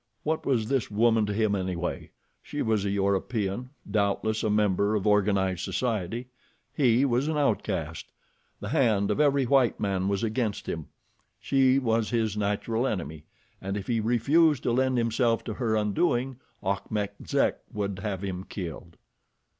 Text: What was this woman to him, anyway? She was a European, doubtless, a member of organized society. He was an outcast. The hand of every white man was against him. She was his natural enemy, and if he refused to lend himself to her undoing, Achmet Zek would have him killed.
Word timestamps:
What 0.23 0.47
was 0.47 0.67
this 0.67 0.89
woman 0.89 1.27
to 1.27 1.33
him, 1.33 1.53
anyway? 1.53 2.09
She 2.41 2.63
was 2.63 2.85
a 2.85 2.89
European, 2.89 3.69
doubtless, 3.87 4.41
a 4.41 4.49
member 4.49 4.95
of 4.95 5.05
organized 5.05 5.61
society. 5.63 6.29
He 6.73 7.05
was 7.05 7.27
an 7.27 7.37
outcast. 7.37 8.07
The 8.59 8.69
hand 8.69 9.11
of 9.11 9.19
every 9.19 9.45
white 9.45 9.79
man 9.79 10.07
was 10.07 10.23
against 10.23 10.67
him. 10.67 10.87
She 11.39 11.77
was 11.77 12.09
his 12.09 12.35
natural 12.35 12.87
enemy, 12.87 13.25
and 13.61 13.77
if 13.77 13.85
he 13.85 13.99
refused 13.99 14.63
to 14.63 14.71
lend 14.71 14.97
himself 14.97 15.43
to 15.43 15.53
her 15.53 15.75
undoing, 15.75 16.37
Achmet 16.63 17.13
Zek 17.27 17.59
would 17.71 17.99
have 17.99 18.23
him 18.23 18.45
killed. 18.45 18.97